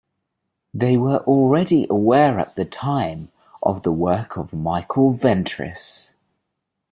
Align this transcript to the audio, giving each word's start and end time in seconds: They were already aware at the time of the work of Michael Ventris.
They 0.73 0.97
were 0.97 1.17
already 1.27 1.85
aware 1.87 2.39
at 2.39 2.55
the 2.55 2.65
time 2.65 3.31
of 3.61 3.83
the 3.83 3.91
work 3.91 4.35
of 4.35 4.51
Michael 4.51 5.11
Ventris. 5.13 6.13